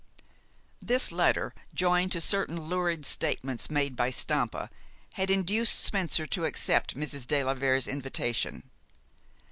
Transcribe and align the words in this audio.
This 0.81 1.11
letter, 1.11 1.53
joined 1.75 2.11
to 2.13 2.21
certain 2.21 2.59
lurid 2.63 3.05
statements 3.05 3.69
made 3.69 3.95
by 3.95 4.09
Stampa, 4.09 4.71
had 5.13 5.29
induced 5.29 5.79
Spencer 5.79 6.25
to 6.25 6.45
accept 6.45 6.97
Mrs. 6.97 7.27
de 7.27 7.43
la 7.43 7.53
Vere's 7.53 7.87
invitation. 7.87 8.63